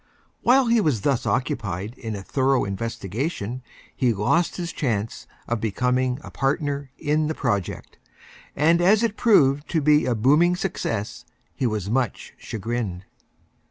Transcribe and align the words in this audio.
While 0.41 0.65
he 0.65 0.81
was 0.81 1.01
thus 1.01 1.27
Occupied 1.27 1.93
in 1.95 2.15
a 2.15 2.23
thorough 2.23 2.63
Investigation 2.65 3.61
he 3.95 4.11
Lost 4.13 4.55
his 4.55 4.73
Chance 4.73 5.27
of 5.47 5.61
becoming 5.61 6.17
a 6.23 6.31
Partner 6.31 6.89
in 6.97 7.27
the 7.27 7.35
Project, 7.35 7.99
and 8.55 8.81
as 8.81 9.03
It 9.03 9.15
proved 9.15 9.69
to 9.69 9.79
be 9.79 10.07
a 10.07 10.15
Booming 10.15 10.55
Success, 10.55 11.23
he 11.53 11.67
was 11.67 11.87
Much 11.91 12.33
Chagrined. 12.39 13.05